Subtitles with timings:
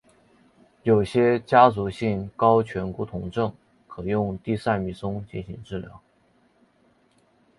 [0.81, 3.53] 有些家族性高醛固酮症
[3.87, 6.01] 可用地塞米松进行治疗。